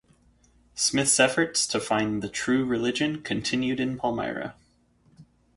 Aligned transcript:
Smith's 0.73 1.19
efforts 1.19 1.67
to 1.67 1.79
find 1.79 2.23
the 2.23 2.27
true 2.27 2.65
religion 2.65 3.21
continued 3.21 3.79
in 3.79 3.99
Palmyra. 3.99 4.55